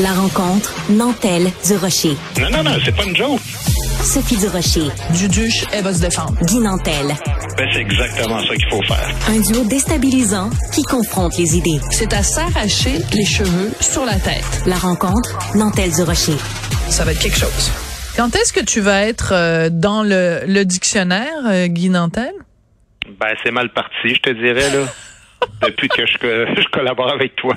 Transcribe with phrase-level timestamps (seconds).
[0.00, 2.16] La rencontre Nantel du Rocher.
[2.40, 3.40] Non, non, non, c'est pas une joke.
[4.02, 4.88] Sophie du Rocher.
[5.10, 6.34] Duduche, elle va se défendre.
[6.46, 7.08] Guy Nantel.
[7.58, 9.06] Ben, c'est exactement ça qu'il faut faire.
[9.28, 11.78] Un duo déstabilisant qui confronte les idées.
[11.90, 14.62] C'est à s'arracher les cheveux sur la tête.
[14.66, 16.38] La rencontre Nantel du Rocher.
[16.88, 17.70] Ça va être quelque chose.
[18.16, 22.32] Quand est-ce que tu vas être euh, dans le, le dictionnaire, euh, Guy Nantel?
[23.20, 24.86] Ben, c'est mal parti, je te dirais, là.
[25.62, 27.54] Depuis que je, je, collabore avec toi.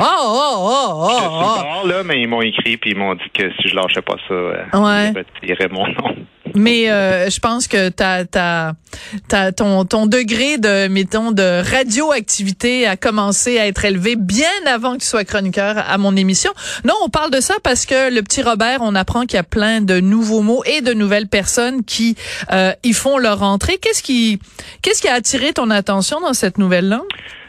[0.00, 1.62] Oh, oh, oh, oh, Je suis oh.
[1.62, 4.16] dehors, là, mais ils m'ont écrit puis ils m'ont dit que si je lâchais pas
[4.28, 5.12] ça, euh, Ouais.
[5.42, 6.16] ils retiraient mon nom.
[6.56, 8.74] Mais euh, je pense que t'as, t'as,
[9.28, 14.92] t'as ton, ton degré de, mettons, de radioactivité a commencé à être élevé bien avant
[14.94, 16.52] que tu sois chroniqueur à mon émission.
[16.84, 19.42] Non, on parle de ça parce que le petit Robert, on apprend qu'il y a
[19.44, 22.14] plein de nouveaux mots et de nouvelles personnes qui
[22.52, 23.78] euh, y font leur entrée.
[23.78, 24.38] Qu'est-ce qui,
[24.82, 27.02] qu'est-ce qui a attiré ton attention dans cette nouvelle langue?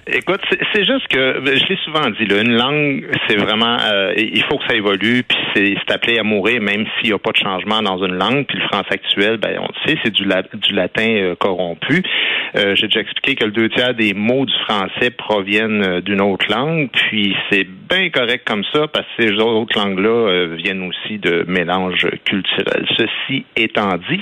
[0.07, 0.41] Écoute,
[0.73, 4.59] c'est- juste que je l'ai souvent dit là, une langue, c'est vraiment, euh, il faut
[4.59, 7.37] que ça évolue, puis c'est c'est appelé à mourir, même s'il n'y a pas de
[7.37, 8.45] changement dans une langue.
[8.45, 12.03] Puis le français actuel, ben on le sait, c'est du, la- du latin euh, corrompu.
[12.55, 16.21] Euh, J'ai déjà expliqué que le deux tiers des mots du français proviennent euh, d'une
[16.21, 20.83] autre langue, puis c'est bien correct comme ça parce que ces autres langues-là euh, viennent
[20.87, 22.85] aussi de mélanges culturels.
[22.95, 24.21] Ceci étant dit,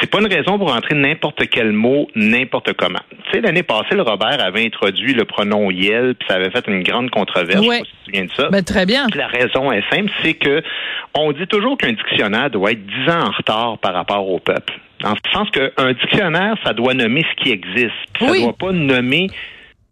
[0.00, 3.00] c'est pas une raison pour entrer n'importe quel mot n'importe comment.
[3.24, 6.66] Tu sais, l'année passée, le Robert avait introduit le pronom Yel, puis ça avait fait
[6.68, 7.66] une grande controverse.
[7.66, 7.66] Ouais.
[7.66, 8.48] Je sais pas si tu te souviens de ça.
[8.50, 9.06] Ben, très bien.
[9.08, 10.62] Puis La raison est simple, c'est que
[11.14, 14.72] on dit toujours qu'un dictionnaire doit être dix ans en retard par rapport au peuple.
[15.00, 17.92] Dans le sens qu'un dictionnaire, ça doit nommer ce qui existe.
[18.20, 18.38] Oui.
[18.38, 19.28] Ça doit pas nommer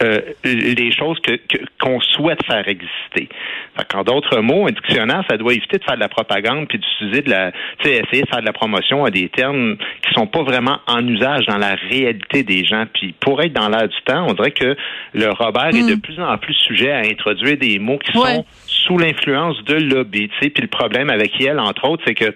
[0.02, 3.28] euh, les choses que que- qu'on souhaite faire exister.
[3.76, 6.78] Fait en d'autres mots, un dictionnaire, ça doit éviter de faire de la propagande puis
[6.78, 10.12] d'utiliser de la, tu sais, essayer de faire de la promotion à des termes qui
[10.14, 12.84] sont pas vraiment en usage dans la réalité des gens.
[12.92, 14.76] Puis pour être dans l'air du temps, on dirait que
[15.14, 18.34] le Robert est de plus en plus sujet à introduire des mots qui Ouais.
[18.36, 20.28] sont sous l'influence de lobby.
[20.28, 22.34] Tu sais, puis le problème avec elle, entre autres, c'est que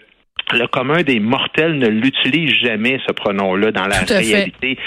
[0.52, 3.96] le commun des mortels ne l'utilise jamais, ce pronom-là, dans la
[4.32, 4.78] réalité.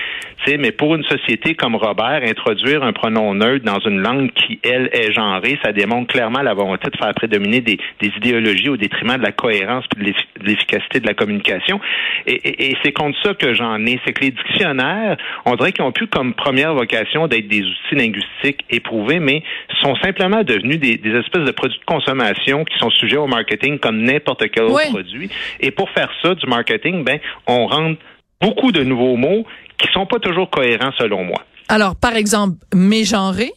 [0.46, 4.32] Tu sais, mais pour une société comme Robert, introduire un pronom neutre dans une langue
[4.32, 8.70] qui, elle, est genrée, ça démontre clairement la volonté de faire prédominer des, des idéologies
[8.70, 11.82] au détriment de la cohérence et de l'effi- de l'efficacité de la communication.
[12.26, 14.00] Et, et- et c'est contre ça que j'en ai.
[14.06, 17.96] C'est que les dictionnaires, on dirait qu'ils ont plus comme première vocation d'être des outils
[17.96, 19.44] linguistiques éprouvés, mais
[19.82, 23.78] sont simplement devenus des, des espèces de produits de consommation qui sont sujets au marketing
[23.78, 25.30] comme n'importe quel autre produit.
[25.60, 28.00] Et pour faire ça, du marketing, ben, on rentre
[28.42, 29.46] beaucoup de nouveaux mots
[29.78, 31.44] qui sont pas toujours cohérents selon moi.
[31.70, 33.52] Alors, par exemple, mégenré?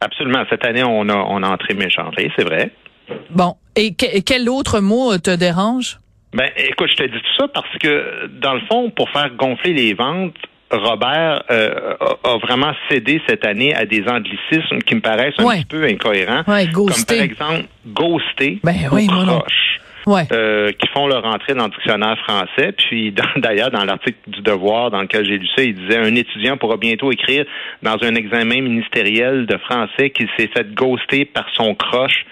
[0.00, 0.44] Absolument.
[0.50, 2.70] Cette année, on a, on a entré méchanté, c'est vrai.
[3.30, 3.54] Bon.
[3.76, 5.98] Et que- quel autre mot euh, te dérange?
[6.34, 9.72] Ben, écoute, je te dis tout ça parce que, dans le fond, pour faire gonfler
[9.72, 10.34] les ventes,
[10.70, 15.58] Robert euh, a, vraiment cédé cette année à des anglicismes qui me paraissent un Ouais.
[15.58, 16.42] petit peu incohérents.
[16.48, 19.75] Ouais, Comme par exemple, ghosté Ben ou oui, croche.
[20.06, 20.22] Ouais.
[20.32, 22.72] euh, qui font leur entrée dans le dictionnaire français.
[22.78, 26.56] Puis d'ailleurs, dans l'article du Devoir dans lequel j'ai lu ça, il disait un étudiant
[26.56, 27.44] pourra bientôt écrire
[27.82, 32.24] dans un examen ministériel de français qu'il s'est fait ghoster par son croche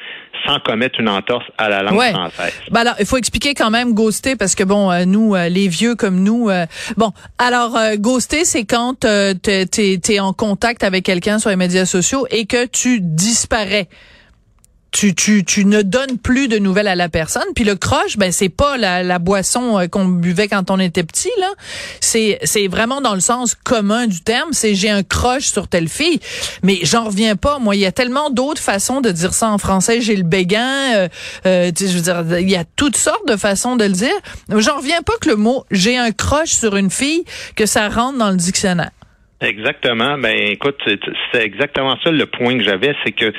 [0.47, 2.11] sans commettre une entorse à la langue Ouais.
[2.11, 2.53] française.
[2.71, 5.69] Ben alors, il faut expliquer quand même ghoster parce que bon, euh, nous, euh, les
[5.69, 11.05] vieux comme nous, euh, bon, alors ghoster, c'est quand euh, t'es t'es en contact avec
[11.05, 13.89] quelqu'un sur les médias sociaux et que tu disparais.
[14.95, 17.43] Tu, tu, tu ne donnes plus de nouvelles à la personne.
[17.57, 21.03] Puis le croche, ben c'est pas la, la boisson euh, qu'on buvait quand on était
[21.03, 21.49] petit là.
[22.01, 24.53] C'est c'est vraiment dans le sens commun du terme.
[24.53, 26.21] C'est j'ai un croche sur telle fille.
[26.63, 27.59] Mais j'en reviens pas.
[27.59, 30.01] Moi, il y a tellement d'autres façons de dire ça en français.
[30.01, 30.95] J'ai le béguin.
[30.95, 31.09] euh,
[31.47, 34.15] euh, je veux dire, il y a toutes sortes de façons de le dire.
[34.49, 37.25] J'en reviens pas que le mot j'ai un croche sur une fille
[37.57, 38.91] que ça rentre dans le dictionnaire.
[39.41, 40.17] Exactement.
[40.19, 40.77] Ben, écoute,
[41.33, 43.33] c'est exactement ça le point que j'avais, c'est que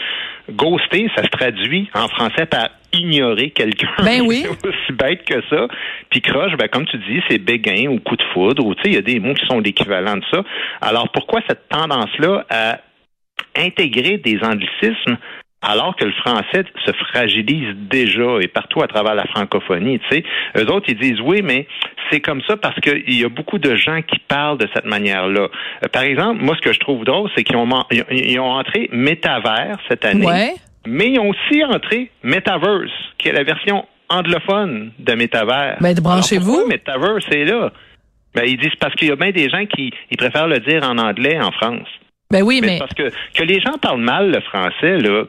[0.52, 3.90] ghoster, ça se traduit en français par ignorer quelqu'un.
[4.04, 4.46] Ben oui.
[4.46, 5.68] C'est aussi bête que ça.
[6.10, 8.90] Puis croche, ben, comme tu dis, c'est béguin ou coup de foudre, ou tu sais,
[8.90, 10.44] il y a des mots qui sont l'équivalent de ça.
[10.82, 12.80] Alors, pourquoi cette tendance-là à
[13.58, 15.18] intégrer des anglicismes
[15.68, 20.24] alors que le français se fragilise déjà et partout à travers la francophonie, tu sais.
[20.58, 21.68] Eux autres, ils disent oui, mais
[22.12, 25.48] c'est comme ça parce qu'il y a beaucoup de gens qui parlent de cette manière-là.
[25.84, 27.68] Euh, par exemple, moi, ce que je trouve drôle, c'est qu'ils ont,
[28.12, 30.54] ils ont- entré métavers cette année, Ouais.
[30.88, 35.78] mais ils ont aussi entré Metaverse, qui est la version anglophone de métavers.
[35.82, 36.68] Ben, branchez-vous.
[36.70, 37.72] Metaverse est là?
[38.36, 40.84] Ben, ils disent parce qu'il y a bien des gens qui ils préfèrent le dire
[40.84, 41.88] en anglais en France.
[42.32, 45.24] Ben oui, Mais mais parce que que les gens parlent mal le français, là,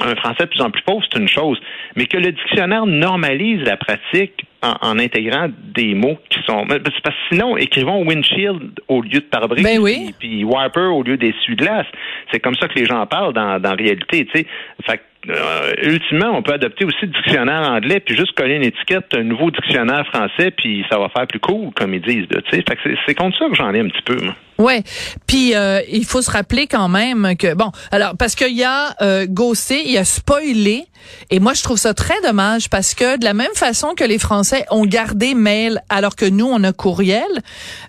[0.00, 1.58] un français de plus en plus pauvre, c'est une chose.
[1.94, 6.66] Mais que le dictionnaire normalise la pratique en, intégrant des mots qui sont.
[6.66, 10.14] Parce que sinon, écrivons windshield au lieu de pare-brise, ben oui.
[10.18, 11.86] puis, wiper au lieu d'essuie-glace.
[12.32, 14.26] C'est comme ça que les gens parlent dans, dans la réalité.
[14.26, 14.46] Tu sais.
[14.84, 19.06] Fait euh, ultimement, on peut adopter aussi le dictionnaire anglais, puis juste coller une étiquette,
[19.14, 22.26] un nouveau dictionnaire français, puis ça va faire plus cool, comme ils disent.
[22.28, 22.64] Tu sais,
[23.06, 24.16] c'est contre ça que j'en ai un petit peu.
[24.22, 24.34] Moi.
[24.58, 24.82] Ouais,
[25.26, 28.96] puis euh, il faut se rappeler quand même que bon, alors parce qu'il y a
[29.02, 29.26] euh,
[29.70, 30.86] il y a spoilé,
[31.30, 34.18] et moi je trouve ça très dommage parce que de la même façon que les
[34.18, 37.26] Français ont gardé mail alors que nous on a courriel,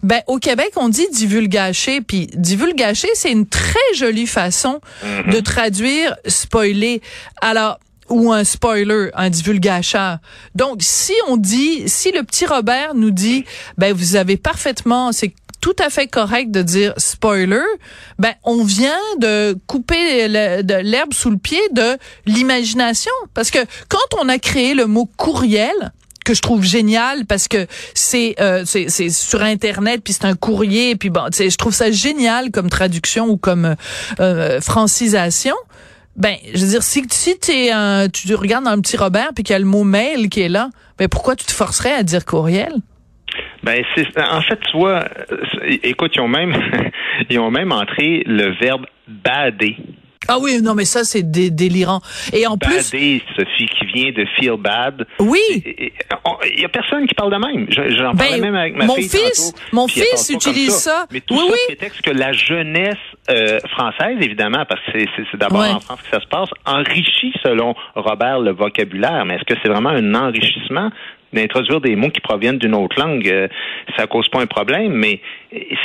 [0.04, 5.34] ben au Québec on dit divulgacher, puis divulgacher c'est une très jolie façon mm-hmm.
[5.34, 7.02] de traduire spoiler.
[7.42, 7.80] Alors
[8.10, 10.20] ou un spoiler, un divulgateur.
[10.56, 13.44] Donc, si on dit, si le petit Robert nous dit,
[13.78, 17.66] ben vous avez parfaitement, c'est tout à fait correct de dire spoiler,
[18.20, 23.60] ben on vient de couper l'herbe sous le pied de l'imagination parce que
[23.90, 25.92] quand on a créé le mot courriel
[26.26, 30.96] que je trouve génial parce que c'est euh, c'est sur internet puis c'est un courrier
[30.96, 33.76] puis bon je trouve ça génial comme traduction ou comme
[34.20, 35.56] euh, francisation
[36.18, 39.44] ben, je veux dire, si, si t'es un, tu regardes dans le petit Robert puis
[39.44, 42.02] qu'il y a le mot mail qui est là, ben pourquoi tu te forcerais à
[42.02, 42.74] dire courriel?
[43.68, 46.56] Ben, c'est, en fait, tu vois, euh, écoute, ils ont même,
[47.30, 49.76] ils ont même entré le verbe bader.
[50.30, 52.02] Ah oui, non, mais ça, c'est délirant.
[52.34, 52.82] Et en plus.
[52.82, 53.22] Sophie,
[53.58, 55.06] qui vient de feel bad.
[55.20, 55.40] Oui.
[55.66, 57.68] Il y a personne qui parle de même.
[57.72, 59.10] J'en ben, parlais même avec ma mon fille.
[59.10, 61.06] Fils, mon fils utilise ça.
[61.12, 61.60] Mais tout oui, ça, oui.
[61.68, 62.96] prétexte que la jeunesse
[63.30, 65.00] euh, française, évidemment, parce que
[65.32, 65.72] c'est d'abord Ouais.
[65.72, 69.26] en France que ça se passe, enrichit, selon Robert, le vocabulaire.
[69.26, 70.90] Mais est-ce que c'est vraiment un enrichissement?
[71.34, 73.48] D'introduire des mots qui proviennent d'une autre langue, euh,
[73.98, 75.22] ça cause pas un problème, mais
[75.52, 75.78] il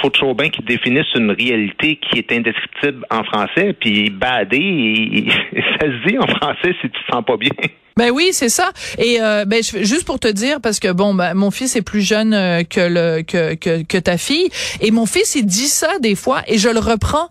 [0.00, 5.26] faut toujours bien qu'ils définissent une réalité qui est indescriptible en français, puis bader,
[5.80, 7.50] ça se dit en français si tu te sens pas bien.
[7.96, 8.72] Ben oui, c'est ça.
[8.98, 11.82] Et euh, ben je- juste pour te dire parce que bon, ben, mon fils est
[11.82, 14.48] plus jeune euh, que le que, que que ta fille
[14.80, 17.28] et mon fils il dit ça des fois et je le reprends.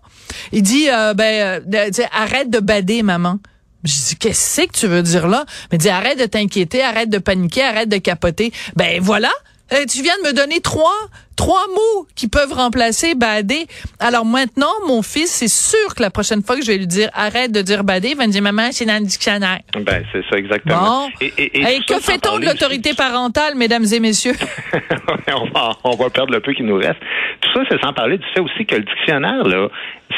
[0.52, 3.40] Il dit euh, ben euh, arrête de bader maman.
[3.84, 5.44] Je dis qu'est-ce que tu veux dire là?
[5.70, 8.52] Mais dit arrête de t'inquiéter, arrête de paniquer, arrête de capoter.
[8.76, 9.30] Ben voilà.
[9.72, 10.92] Euh, tu viens de me donner trois
[11.36, 13.66] trois mots qui peuvent remplacer bader.
[13.98, 17.10] Alors maintenant, mon fils, c'est sûr que la prochaine fois que je vais lui dire
[17.12, 19.60] arrête de dire bader, il va me dire maman, c'est dans le dictionnaire.
[19.74, 21.08] Ben, c'est ça exactement.
[21.08, 21.10] Bon.
[21.20, 24.34] Et, et- que fait-on de l'autorité parentale, mesdames et messieurs?
[25.28, 27.00] on, va, on va perdre le peu qui nous reste.
[27.40, 29.68] Tout ça, c'est sans parler du fait aussi que le dictionnaire, là,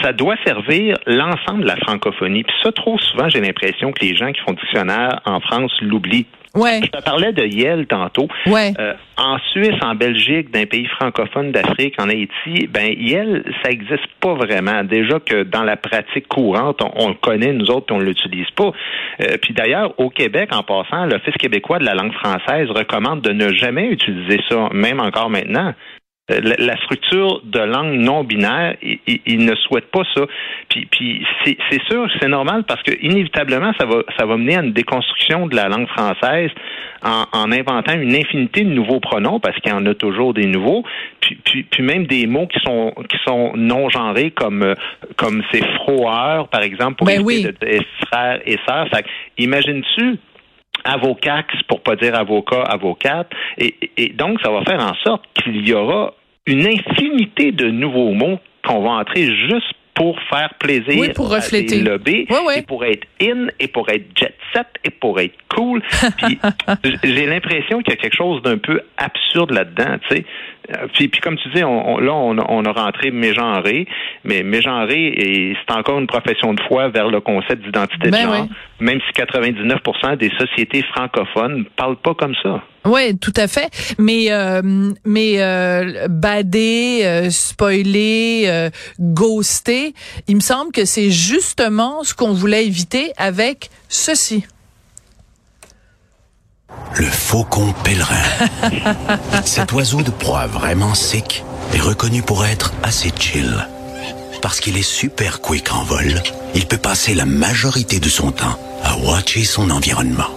[0.02, 2.44] ça doit servir l'ensemble de la francophonie.
[2.44, 6.26] Puis ça, trop souvent, j'ai l'impression que les gens qui font dictionnaire en France l'oublient.
[6.56, 8.28] Ouais, Je te parlais de Yale tantôt.
[8.46, 8.72] ouais.
[8.78, 13.70] Euh, en Suisse, en Belgique, dans les pays francophones d'Afrique, en Haïti, ben Yale, ça
[13.70, 14.84] existe pas vraiment.
[14.84, 18.72] Déjà que dans la pratique courante, on, on le connaît, nous autres, on l'utilise pas.
[19.22, 23.32] Euh, puis d'ailleurs, au Québec, en passant, l'Office québécois de la langue française recommande de
[23.32, 25.72] ne jamais utiliser ça, même encore maintenant.
[26.30, 30.22] Euh, La, structure de langue non binaire, il, il- ne souhaite pas ça.
[30.68, 34.56] Puis, puis c'est c'est sûr, c'est normal parce que inévitablement, ça va, ça va mener
[34.56, 36.50] à une déconstruction de la langue française
[37.04, 40.46] en, en inventant une infinité de nouveaux pronoms parce qu'il y en a toujours des
[40.46, 40.82] nouveaux.
[41.20, 44.74] Puis, puis, puis même des mots qui sont qui sont non genrés comme euh,
[45.16, 47.42] comme c'est froheur par exemple pour Ben éviter oui.
[47.44, 48.86] de, de frère et sœur.
[49.38, 50.16] Imagines-tu
[50.86, 53.30] avocax pour pas dire avocat, avocate.
[53.58, 56.14] Et, et donc, ça va faire en sorte qu'il y aura
[56.46, 61.36] une infinité de nouveaux mots qu'on va entrer juste pour faire plaisir Oui, pour à
[61.36, 61.78] refléter.
[61.78, 62.58] des lobbies Ouais, ouais.
[62.58, 65.82] et pour être in et pour être jet set et pour être cool.
[66.18, 66.38] Puis
[67.04, 70.24] j'ai l'impression qu'il y a quelque chose d'un peu absurde là-dedans, tu sais.
[70.74, 73.86] Euh, Puis, puis comme tu dis, on, on- là, on, a- on a rentré mégenré,
[74.24, 78.40] mais mégenré, c'est encore une profession de foi vers le concept d'identité de Ben genre,
[78.42, 78.48] oui.
[78.80, 82.62] même si 99% des sociétés francophones parlent pas comme ça.
[82.84, 83.68] Oui, tout à fait.
[83.98, 84.60] Mais euh,
[85.04, 88.70] mais euh, bader, euh, spoiler, euh,
[89.00, 89.92] ghoster,
[90.28, 94.45] il me semble que c'est justement ce qu'on voulait éviter avec ceci.
[96.94, 98.22] Le faucon pèlerin.
[99.44, 103.66] Cet oiseau de proie vraiment sec est reconnu pour être assez chill.
[104.42, 106.22] Parce qu'il est super quick en vol,
[106.54, 110.35] il peut passer la majorité de son temps à watcher son environnement.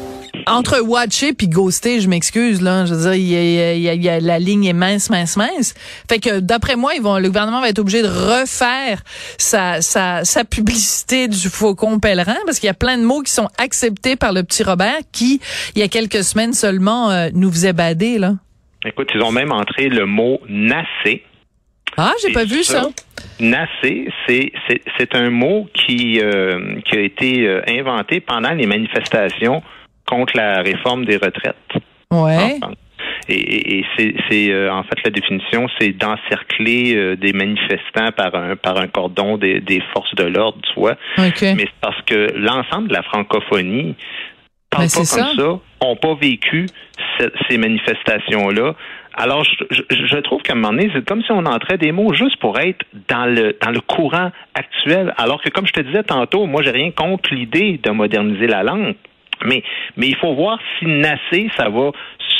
[0.49, 3.93] Entre watcher puis ghoster, je m'excuse là, je veux dire, il y a, y a-
[3.93, 5.73] il y a- la ligne est mince, mince, mince.
[6.09, 9.01] Fait que d'après moi, ils vont, le gouvernement va être obligé de refaire
[9.37, 13.31] sa, sa, sa publicité du faucon pèlerin parce qu'il y a plein de mots qui
[13.31, 15.39] sont acceptés par le petit Robert qui,
[15.75, 18.33] il y a quelques semaines seulement, euh, nous faisait bader là.
[18.85, 21.23] Écoute, ils ont même entré le mot nassé.
[21.97, 22.83] Ah, j'ai pas vu ça.
[23.39, 28.65] Nassé, c'est c'est- c'est un mot qui, euh, qui a été euh, inventé pendant les
[28.67, 29.61] manifestations
[30.09, 31.55] contre la réforme des retraites.
[32.11, 32.59] Ouais.
[33.27, 38.77] Et, c'est euh, en fait la définition, c'est d'encercler euh, des manifestants par un par
[38.77, 40.95] un cordon des, forces de l'ordre, tu vois.
[41.17, 43.95] Mais c'est parce que l'ensemble de la francophonie
[44.71, 45.31] parle pas comme ça,
[45.81, 46.65] ont pas vécu
[47.49, 48.73] ces manifestations-là.
[49.15, 52.13] Alors, je, je, trouve qu'à un moment donné, c'est comme si on entrait des mots
[52.13, 55.13] juste pour être dans le dans le courant actuel.
[55.17, 58.63] Alors que, comme je te disais tantôt, moi, j'ai rien contre l'idée de moderniser la
[58.63, 58.95] langue.
[59.45, 59.63] Mais,
[59.97, 61.91] mais il faut voir si Nassé, ça va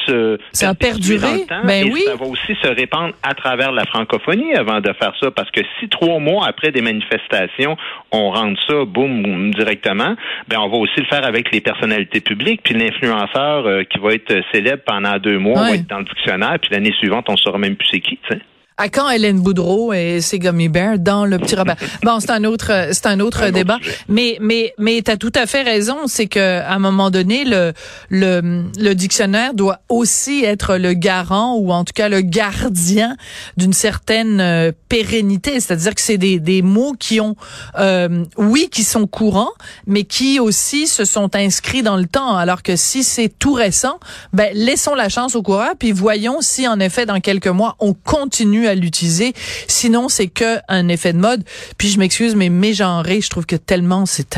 [0.06, 1.46] se ça a perduré?
[1.64, 2.04] Ben et oui.
[2.06, 5.62] Ça va aussi se répandre à travers la francophonie avant de faire ça, parce que
[5.80, 7.78] si trois mois après des manifestations,
[8.12, 10.16] on rentre ça, boum, directement,
[10.48, 14.14] ben on va aussi le faire avec les personnalités publiques, puis l'influenceur euh, qui va
[14.14, 17.58] être célèbre pendant deux mois va être dans le dictionnaire, puis l'année suivante, on saura
[17.58, 18.20] même plus c'est qui.
[18.30, 18.40] sais.
[18.82, 22.46] À quand Hélène Boudreau et ses gummy bears dans le petit Robert Bon, c'est un
[22.46, 23.78] autre, c'est un autre débat.
[24.08, 27.74] mais mais mais t'as tout à fait raison, c'est que à un moment donné, le
[28.08, 33.18] le le dictionnaire doit aussi être le garant ou en tout cas le gardien
[33.58, 35.60] d'une certaine euh, pérennité.
[35.60, 37.36] C'est-à-dire que c'est des des mots qui ont,
[37.80, 39.52] euh, oui, qui sont courants,
[39.88, 42.38] mais qui aussi se sont inscrits dans le temps.
[42.38, 44.00] Alors que si c'est tout récent,
[44.32, 47.94] ben laissons la chance au courant, puis voyons si en effet dans quelques mois on
[47.94, 49.34] continue à l'utiliser.
[49.68, 51.44] Sinon, c'est que un effet de mode.
[51.78, 54.30] Puis je m'excuse, mais mégenré, je trouve que tellement, c'est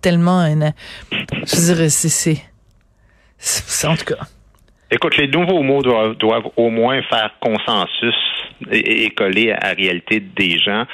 [0.00, 0.72] tellement un,
[1.10, 2.42] je dirais, c'est,
[3.38, 4.26] c'est, en tout cas.
[4.90, 8.14] Écoute, les nouveaux mots doivent, doivent au moins faire consensus
[8.70, 10.84] et, et coller à la réalité des gens.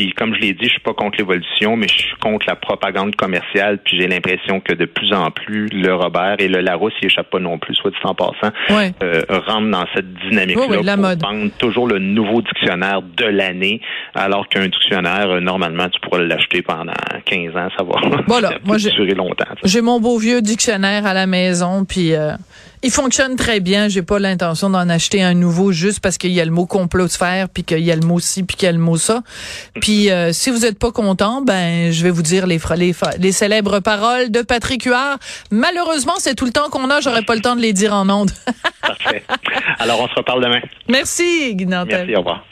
[0.00, 2.56] Puis, comme je l'ai dit, je suis pas contre l'évolution, mais je suis contre la
[2.56, 3.76] propagande commerciale.
[3.84, 7.28] Puis, j'ai l'impression que de plus en plus, le Robert et le Larousse, il échappe
[7.28, 11.86] pas non plus, soit dit en passant, euh, rentrent dans cette dynamique-là pour vendre toujours
[11.86, 13.82] le nouveau dictionnaire de l'année,
[14.14, 16.94] alors qu'un dictionnaire, euh, normalement, tu pourrais l'acheter pendant
[17.26, 19.44] 15 ans, ça va, voilà, moi, durer longtemps.
[19.64, 22.14] J'ai mon beau vieux dictionnaire à la maison, puis...
[22.14, 22.32] Euh,
[22.82, 23.88] il fonctionne très bien.
[23.88, 27.48] J'ai pas l'intention d'en acheter un nouveau juste parce qu'il y a le mot complosphère,
[27.48, 29.22] puis qu'il y a le mot ci, puis qu'il y a le mot ça.
[29.80, 33.32] Puis euh, si vous êtes pas content, ben je vais vous dire les, les, les
[33.32, 35.18] célèbres paroles de Patrick Huard.
[35.50, 37.00] Malheureusement, c'est tout le temps qu'on a.
[37.00, 38.30] J'aurais pas le temps de les dire en ondes.
[38.82, 39.22] Parfait.
[39.78, 40.60] Alors on se reparle demain.
[40.88, 42.14] Merci, Guy Merci.
[42.14, 42.44] Au revoir.